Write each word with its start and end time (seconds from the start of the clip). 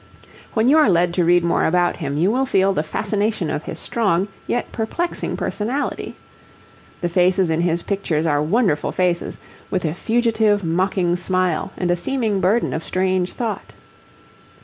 When 0.55 0.67
you 0.67 0.79
are 0.79 0.89
led 0.89 1.13
to 1.13 1.23
read 1.23 1.43
more 1.43 1.63
about 1.65 1.97
him 1.97 2.17
you 2.17 2.31
will 2.31 2.47
feel 2.47 2.73
the 2.73 2.81
fascination 2.81 3.51
of 3.51 3.61
his 3.65 3.77
strong, 3.77 4.29
yet 4.47 4.71
perplexing 4.71 5.37
personality. 5.37 6.15
The 7.01 7.07
faces 7.07 7.51
in 7.51 7.61
his 7.61 7.83
pictures 7.83 8.25
are 8.25 8.41
wonderful 8.41 8.91
faces, 8.91 9.37
with 9.69 9.85
a 9.85 9.93
fugitive 9.93 10.63
mocking 10.63 11.15
smile 11.17 11.71
and 11.77 11.91
a 11.91 11.95
seeming 11.95 12.39
burden 12.41 12.73
of 12.73 12.83
strange 12.83 13.33
thought. 13.33 13.73